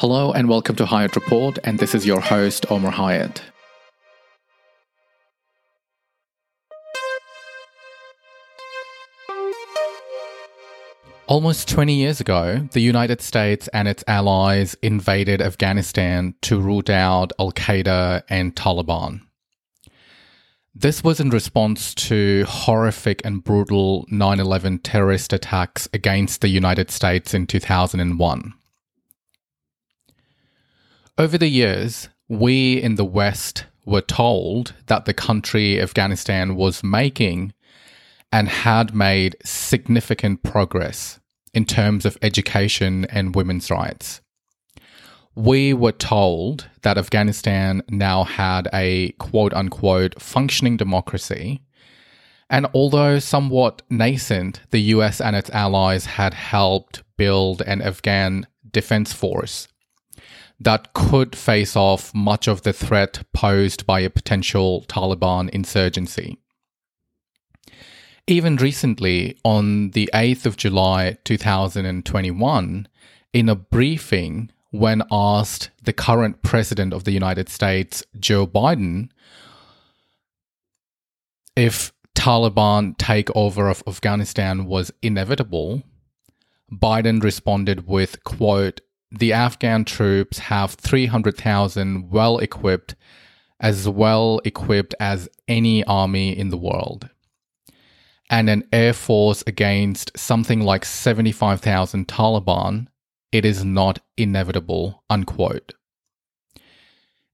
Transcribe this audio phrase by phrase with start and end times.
[0.00, 3.42] Hello and welcome to Hyatt Report, and this is your host, Omar Hyatt.
[11.26, 17.34] Almost 20 years ago, the United States and its allies invaded Afghanistan to root out
[17.38, 19.20] Al Qaeda and Taliban.
[20.74, 26.90] This was in response to horrific and brutal 9 11 terrorist attacks against the United
[26.90, 28.54] States in 2001.
[31.20, 37.52] Over the years, we in the West were told that the country Afghanistan was making
[38.32, 41.20] and had made significant progress
[41.52, 44.22] in terms of education and women's rights.
[45.34, 51.60] We were told that Afghanistan now had a quote unquote functioning democracy.
[52.48, 59.12] And although somewhat nascent, the US and its allies had helped build an Afghan defense
[59.12, 59.68] force
[60.60, 66.38] that could face off much of the threat posed by a potential Taliban insurgency.
[68.26, 72.86] Even recently, on the 8th of July 2021,
[73.32, 79.10] in a briefing when asked the current president of the United States, Joe Biden,
[81.56, 85.82] if Taliban takeover of Afghanistan was inevitable,
[86.70, 88.80] Biden responded with quote
[89.10, 92.94] the Afghan troops have 300,000 well equipped,
[93.58, 97.08] as well equipped as any army in the world.
[98.30, 102.86] And an air force against something like 75,000 Taliban,
[103.32, 105.74] it is not inevitable, unquote.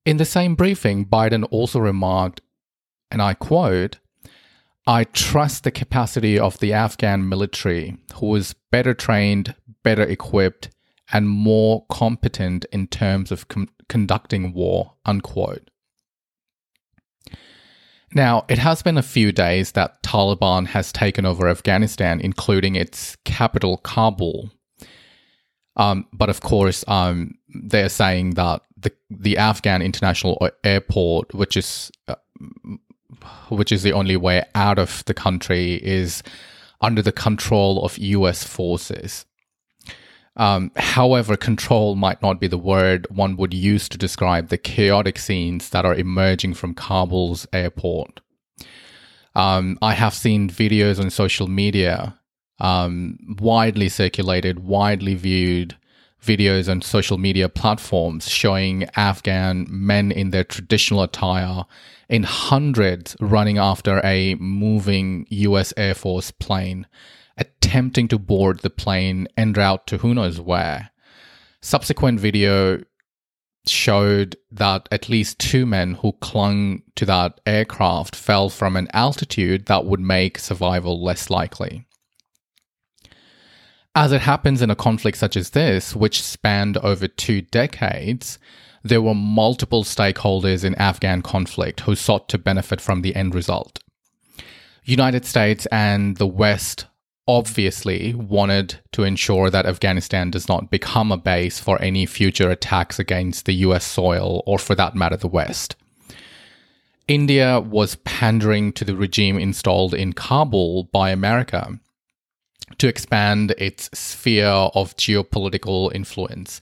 [0.06, 2.40] In the same briefing, Biden also remarked,
[3.10, 3.98] and I quote,
[4.86, 10.70] I trust the capacity of the Afghan military, who is better trained, better equipped,
[11.12, 15.70] and more competent in terms of com- conducting war, unquote.
[18.14, 23.16] Now, it has been a few days that Taliban has taken over Afghanistan, including its
[23.24, 24.50] capital, Kabul.
[25.76, 31.90] Um, but of course, um, they're saying that the the Afghan International Airport, which is
[32.08, 32.14] uh,
[33.50, 36.22] which is the only way out of the country, is
[36.80, 38.44] under the control of U.S.
[38.44, 39.26] forces.
[40.36, 45.18] Um, however, control might not be the word one would use to describe the chaotic
[45.18, 48.20] scenes that are emerging from Kabul's airport.
[49.34, 52.18] Um, I have seen videos on social media,
[52.58, 55.76] um, widely circulated, widely viewed
[56.22, 61.64] videos on social media platforms showing Afghan men in their traditional attire
[62.08, 66.86] in hundreds running after a moving US Air Force plane
[67.36, 70.90] attempting to board the plane en route to who knows where.
[71.60, 72.82] Subsequent video
[73.66, 79.66] showed that at least two men who clung to that aircraft fell from an altitude
[79.66, 81.86] that would make survival less likely.
[83.94, 88.38] As it happens in a conflict such as this, which spanned over two decades,
[88.84, 93.80] there were multiple stakeholders in Afghan conflict who sought to benefit from the end result.
[94.84, 96.86] United States and the West
[97.28, 102.98] obviously wanted to ensure that Afghanistan does not become a base for any future attacks
[102.98, 105.76] against the US soil or, for that matter, the West.
[107.08, 111.78] India was pandering to the regime installed in Kabul by America
[112.78, 116.60] to expand its sphere of geopolitical influence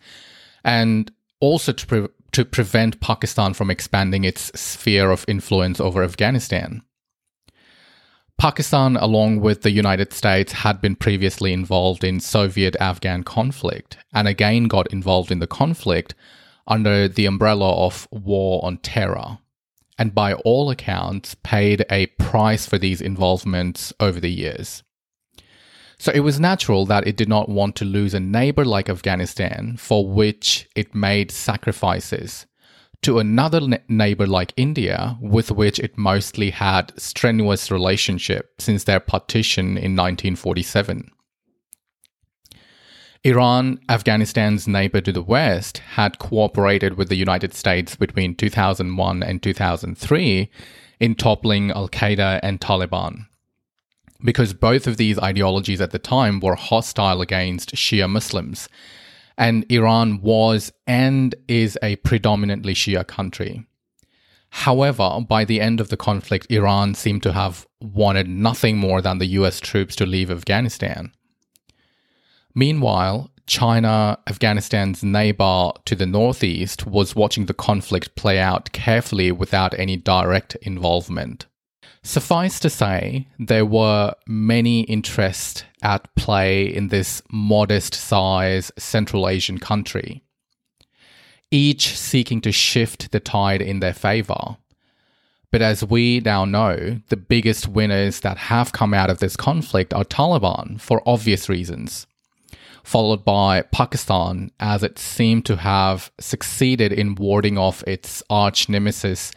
[0.63, 1.11] and
[1.41, 6.83] also to, pre- to prevent Pakistan from expanding its sphere of influence over Afghanistan.
[8.39, 14.27] Pakistan, along with the United States, had been previously involved in Soviet Afghan conflict and
[14.27, 16.15] again got involved in the conflict
[16.67, 19.39] under the umbrella of war on terror,
[19.99, 24.83] and by all accounts paid a price for these involvements over the years.
[25.99, 29.77] So it was natural that it did not want to lose a neighbor like Afghanistan
[29.78, 32.47] for which it made sacrifices
[33.05, 39.77] to another neighbor like India, with which it mostly had strenuous relationship since their partition
[39.77, 41.11] in 1947.
[43.23, 49.43] Iran, Afghanistan's neighbor to the west, had cooperated with the United States between 2001 and
[49.43, 50.50] 2003
[50.99, 53.27] in toppling Al Qaeda and Taliban.
[54.23, 58.69] Because both of these ideologies at the time were hostile against Shia Muslims
[59.37, 63.67] and Iran was and is a predominantly Shia country.
[64.51, 69.19] However, by the end of the conflict, Iran seemed to have wanted nothing more than
[69.19, 71.13] the US troops to leave Afghanistan.
[72.55, 79.79] Meanwhile, China, Afghanistan's neighbor to the northeast, was watching the conflict play out carefully without
[79.79, 81.47] any direct involvement.
[82.06, 89.59] Suffice to say, there were many interests at play in this modest size Central Asian
[89.59, 90.23] country,
[91.51, 94.59] each seeking to shift the tide in their favor.
[95.51, 99.95] But as we now know, the biggest winners that have come out of this conflict
[99.95, 102.07] are Taliban for obvious reasons,
[102.83, 109.33] followed by Pakistan, as it seemed to have succeeded in warding off its arch nemesis,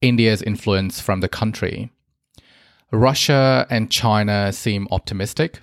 [0.00, 1.90] India's influence from the country.
[2.92, 5.60] Russia and China seem optimistic.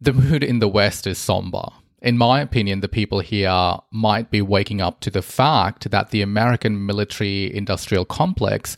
[0.00, 1.68] The mood in the West is somber
[2.06, 6.22] in my opinion, the people here might be waking up to the fact that the
[6.22, 8.76] American military industrial complex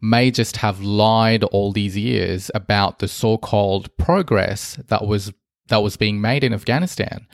[0.00, 5.32] may just have lied all these years about the so-called progress that was
[5.68, 7.26] that was being made in Afghanistan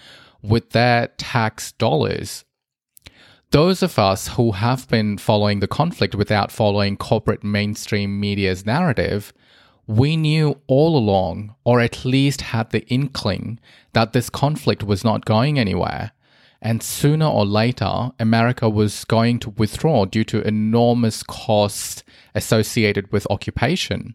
[0.43, 2.45] with their tax dollars.
[3.51, 9.33] Those of us who have been following the conflict without following corporate mainstream media's narrative
[9.91, 13.59] we knew all along, or at least had the inkling,
[13.93, 16.13] that this conflict was not going anywhere.
[16.63, 22.05] And sooner or later, America was going to withdraw due to enormous costs
[22.37, 24.15] associated with occupation.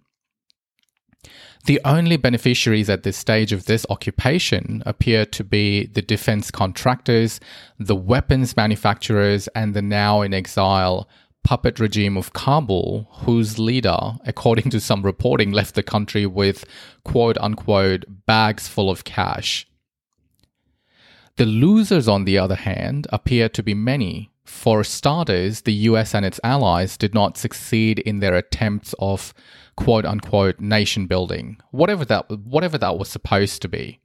[1.65, 7.39] The only beneficiaries at this stage of this occupation appear to be the defense contractors,
[7.79, 11.09] the weapons manufacturers, and the now in exile
[11.43, 16.65] puppet regime of Kabul, whose leader, according to some reporting, left the country with
[17.03, 19.67] quote unquote bags full of cash.
[21.37, 24.31] The losers, on the other hand, appear to be many.
[24.43, 29.33] For starters, the US and its allies did not succeed in their attempts of
[29.77, 33.99] quote unquote nation building, whatever that, whatever that was supposed to be.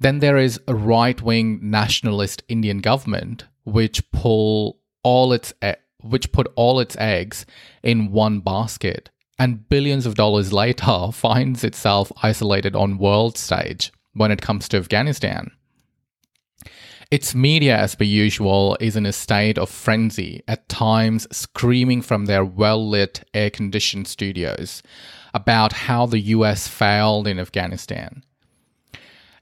[0.00, 5.52] Then there is a right wing nationalist Indian government which pull all its
[6.00, 7.44] which put all its eggs
[7.82, 14.30] in one basket and billions of dollars later finds itself isolated on world stage when
[14.30, 15.50] it comes to Afghanistan.
[17.10, 22.26] Its media, as per usual, is in a state of frenzy, at times screaming from
[22.26, 24.82] their well lit, air conditioned studios
[25.32, 28.22] about how the US failed in Afghanistan.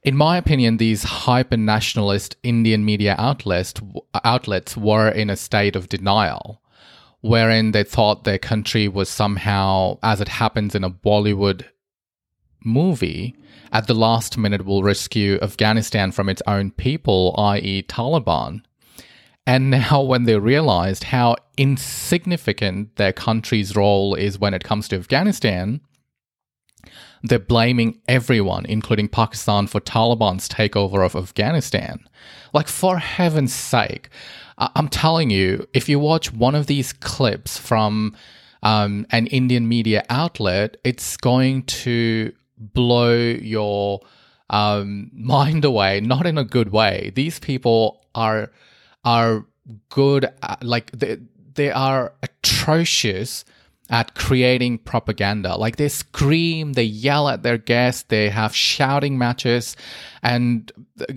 [0.04, 3.74] In my opinion, these hyper nationalist Indian media outlets,
[4.22, 6.62] outlets were in a state of denial,
[7.20, 11.64] wherein they thought their country was somehow, as it happens in a Bollywood
[12.66, 13.34] movie,
[13.72, 18.62] at the last minute will rescue Afghanistan from its own people, i.e., Taliban.
[19.46, 24.96] And now, when they realized how insignificant their country's role is when it comes to
[24.96, 25.80] Afghanistan,
[27.22, 32.00] they're blaming everyone, including Pakistan, for Taliban's takeover of Afghanistan.
[32.52, 34.08] Like, for heaven's sake,
[34.58, 38.16] I- am telling you, if you watch one of these clips from
[38.62, 44.00] um, an Indian media outlet, it's going to blow your
[44.50, 47.12] um, mind away, not in a good way.
[47.14, 48.50] These people are
[49.04, 49.46] are
[49.88, 51.18] good, at, like they
[51.54, 53.44] they are atrocious
[53.88, 55.56] at creating propaganda.
[55.56, 59.76] Like they scream, they yell at their guests, they have shouting matches,
[60.22, 60.70] and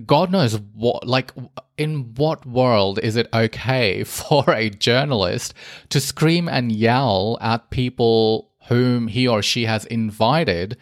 [0.06, 1.32] God knows what, like,
[1.76, 5.54] in what world is it okay for a journalist
[5.88, 10.76] to scream and yell at people whom he or she has invited?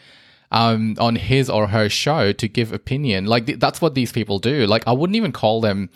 [0.50, 3.26] Um, on his or her show to give opinion.
[3.26, 4.66] Like th- that's what these people do.
[4.66, 5.90] Like I wouldn't even call them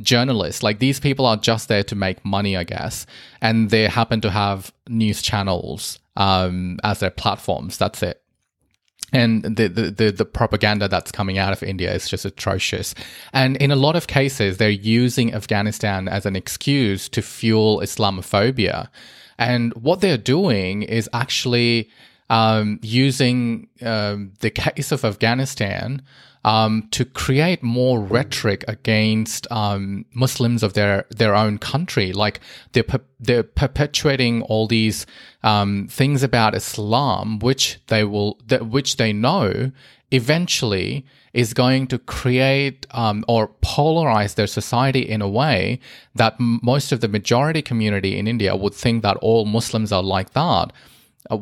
[0.00, 0.62] journalists.
[0.62, 3.04] Like these people are just there to make money, I guess,
[3.40, 7.78] and they happen to have news channels um, as their platforms.
[7.78, 8.22] That's it.
[9.12, 12.94] And the, the, the, the propaganda that's coming out of India is just atrocious.
[13.32, 18.88] And in a lot of cases, they're using Afghanistan as an excuse to fuel Islamophobia.
[19.38, 21.88] And what they're doing is actually
[22.30, 26.02] um, using um, the case of Afghanistan
[26.46, 32.12] um, to create more rhetoric against um, Muslims of their their own country.
[32.12, 32.40] Like
[32.72, 32.84] they're
[33.18, 35.06] they're perpetuating all these
[35.42, 39.72] um, things about Islam, which they will that which they know
[40.12, 45.80] eventually is going to create um, or polarize their society in a way
[46.14, 50.30] that most of the majority community in India would think that all Muslims are like
[50.30, 50.72] that.
[51.28, 51.36] Uh,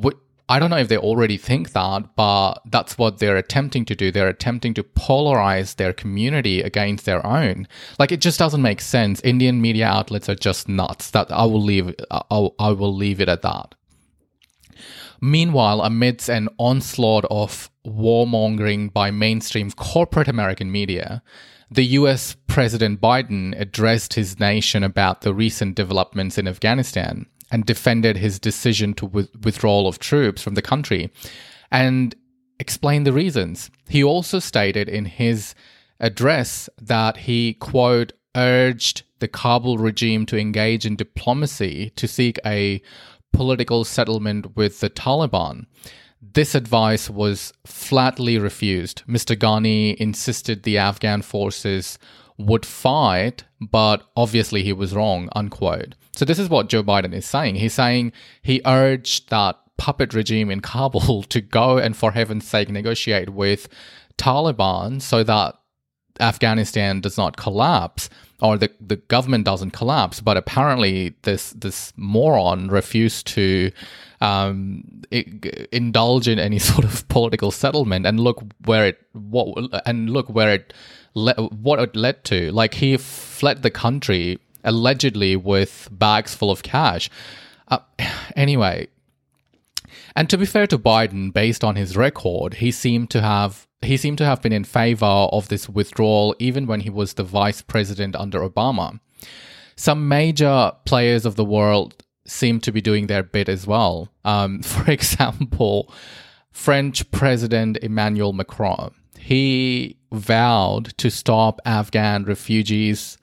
[0.47, 4.11] I don't know if they already think that, but that's what they're attempting to do.
[4.11, 7.67] They're attempting to polarize their community against their own.
[7.99, 9.23] Like it just doesn't make sense.
[9.23, 11.11] Indian media outlets are just nuts.
[11.13, 11.95] That I will leave.
[12.11, 13.75] I will leave it at that.
[15.21, 21.23] Meanwhile, amidst an onslaught of warmongering by mainstream corporate American media,
[21.71, 28.17] the US President Biden addressed his nation about the recent developments in Afghanistan and defended
[28.17, 31.09] his decision to with- withdrawal of troops from the country
[31.71, 32.17] and
[32.59, 33.71] explained the reasons.
[33.89, 35.55] He also stated in his
[36.01, 42.83] address that he, quote, urged the Kabul regime to engage in diplomacy to seek a
[43.33, 45.67] political settlement with the Taliban.
[46.21, 49.05] This advice was flatly refused.
[49.07, 49.37] Mr.
[49.37, 52.01] Ghani insisted the Afghan forces
[52.39, 55.95] would fight, but obviously he was wrong, unquote.
[56.13, 57.57] So this is what Joe Biden is saying.
[57.57, 58.13] He's saying
[58.43, 63.69] he urged that puppet regime in Kabul to go and for heaven's sake negotiate with
[64.19, 65.57] Taliban so that
[66.21, 68.09] Afghanistan does not collapse
[68.41, 73.71] or the, the government doesn't collapse, but apparently this this moron refused to
[74.21, 78.07] um, it, indulge in any sort of political settlement.
[78.07, 80.75] And look where it what and look where it
[81.15, 82.53] le- what it led to.
[82.53, 87.11] Like he fled the country allegedly with bags full of cash.
[87.69, 87.79] Uh,
[88.37, 88.89] anyway,
[90.17, 93.97] and to be fair to Biden, based on his record, he seemed to have he
[93.99, 97.61] seemed to have been in favor of this withdrawal even when he was the vice
[97.61, 98.99] president under Obama.
[99.77, 104.09] Some major players of the world seem to be doing their bit as well.
[104.25, 105.93] Um, for example,
[106.51, 108.95] French President Emmanuel Macron.
[109.25, 113.17] He vowed to stop Afghan refugees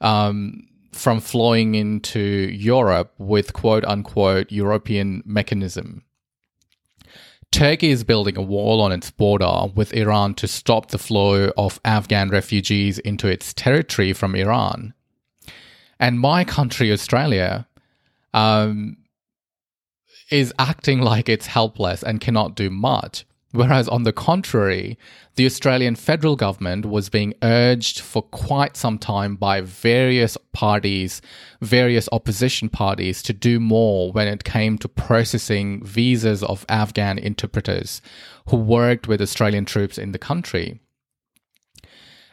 [0.00, 6.02] um, from flowing into Europe with quote unquote European mechanism.
[7.52, 11.78] Turkey is building a wall on its border with Iran to stop the flow of
[11.84, 14.94] Afghan refugees into its territory from Iran.
[16.00, 17.68] And my country, Australia,
[18.32, 18.96] um,
[20.30, 23.26] is acting like it's helpless and cannot do much.
[23.52, 24.98] Whereas, on the contrary,
[25.36, 31.22] the Australian federal government was being urged for quite some time by various parties,
[31.62, 38.02] various opposition parties, to do more when it came to processing visas of Afghan interpreters
[38.48, 40.80] who worked with Australian troops in the country.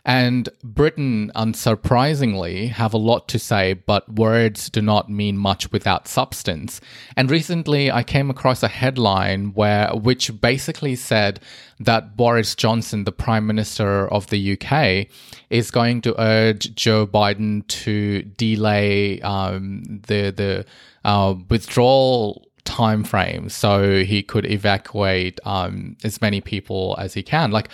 [0.06, 6.08] And Britain, unsurprisingly, have a lot to say, but words do not mean much without
[6.08, 6.80] substance.
[7.18, 11.40] And recently I came across a headline where which basically said
[11.80, 15.08] that Boris Johnson, the Prime Minister of the UK,
[15.50, 20.66] is going to urge Joe Biden to delay um, the the
[21.04, 27.52] uh, withdrawal time frame so he could evacuate um, as many people as he can.
[27.52, 27.70] Like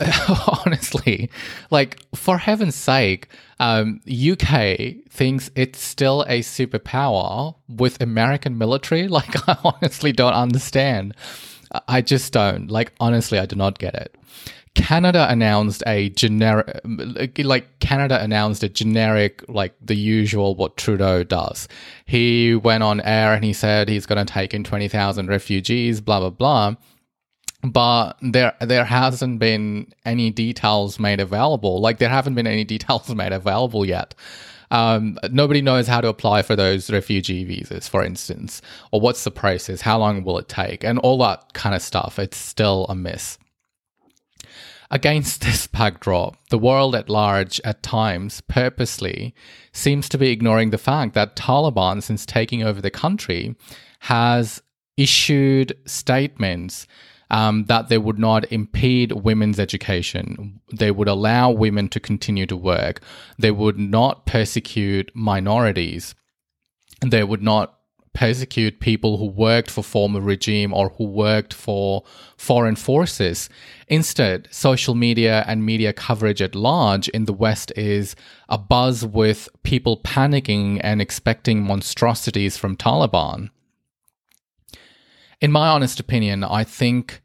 [0.66, 1.30] honestly,
[1.70, 9.08] like for heaven's sake, um, UK thinks it's still a superpower with American military.
[9.16, 11.14] Like, I honestly don't understand.
[11.88, 12.70] I just don't.
[12.70, 14.14] Like, honestly, I do not get it.
[14.74, 16.82] Canada announced a generic,
[17.38, 21.66] like Canada announced a generic, like the usual what Trudeau does.
[22.04, 26.20] He went on air and he said he's going to take in 20,000 refugees, blah,
[26.20, 26.74] blah, blah
[27.72, 31.80] but there there hasn't been any details made available.
[31.80, 34.14] Like there haven't been any details made available yet.
[34.70, 39.30] Um, nobody knows how to apply for those refugee visas, for instance, or what's the
[39.30, 42.18] process, how long will it take, and all that kind of stuff.
[42.18, 43.38] It's still a miss.
[44.90, 49.34] Against this backdrop, the world at large, at times, purposely,
[49.72, 53.54] seems to be ignoring the fact that Taliban, since taking over the country,
[54.00, 54.62] has
[54.96, 56.86] issued statements
[57.30, 60.60] um, that they would not impede women's education.
[60.72, 63.00] They would allow women to continue to work.
[63.38, 66.14] They would not persecute minorities.
[67.04, 67.76] They would not
[68.16, 72.02] persecute people who worked for former regime or who worked for
[72.38, 73.50] foreign forces.
[73.88, 78.16] Instead, social media and media coverage at large in the West is
[78.48, 83.50] a buzz with people panicking and expecting monstrosities from Taliban
[85.40, 87.22] in my honest opinion, I think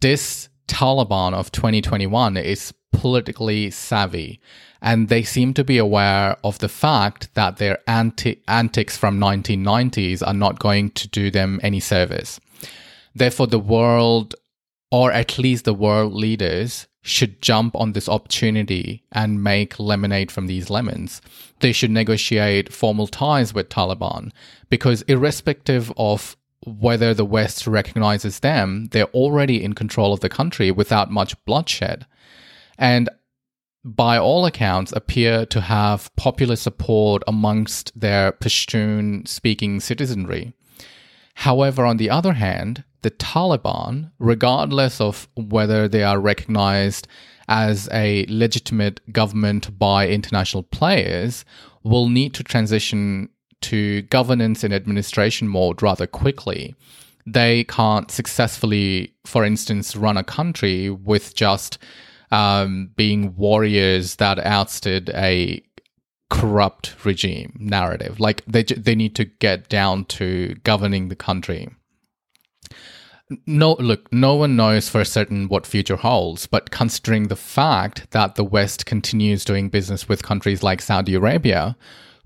[0.00, 4.40] this Taliban of 2021 is politically savvy
[4.82, 10.26] and they seem to be aware of the fact that their anti- antics from 1990s
[10.26, 12.40] are not going to do them any service.
[13.14, 14.34] Therefore, the world,
[14.90, 20.46] or at least the world leaders, should jump on this opportunity and make lemonade from
[20.46, 21.20] these lemons.
[21.60, 24.32] They should negotiate formal ties with Taliban
[24.68, 30.70] because, irrespective of whether the West recognizes them, they're already in control of the country
[30.70, 32.06] without much bloodshed.
[32.78, 33.08] And
[33.82, 40.52] by all accounts, appear to have popular support amongst their Pashtun speaking citizenry.
[41.34, 47.08] However, on the other hand, the Taliban, regardless of whether they are recognized
[47.48, 51.46] as a legitimate government by international players,
[51.82, 53.30] will need to transition
[53.62, 56.74] to governance and administration mode rather quickly.
[57.26, 61.78] They can't successfully, for instance, run a country with just
[62.30, 65.62] um, being warriors that ousted a
[66.30, 68.20] corrupt regime narrative.
[68.20, 71.68] Like they they need to get down to governing the country.
[73.46, 78.34] No, look, no one knows for certain what future holds, but considering the fact that
[78.34, 81.76] the West continues doing business with countries like Saudi Arabia,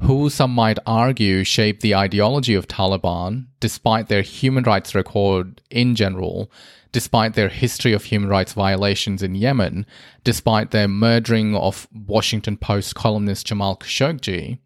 [0.05, 5.95] who some might argue shaped the ideology of Taliban, despite their human rights record in
[5.95, 6.51] general,
[6.93, 9.87] despite their history of human rights violations in Yemen,
[10.23, 14.59] despite their murdering of Washington Post columnist Jamal Khashoggi,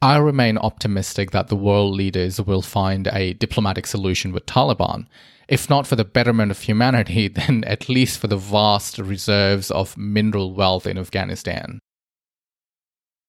[0.00, 5.06] I remain optimistic that the world leaders will find a diplomatic solution with Taliban.
[5.48, 9.98] If not for the betterment of humanity, then at least for the vast reserves of
[9.98, 11.78] mineral wealth in Afghanistan.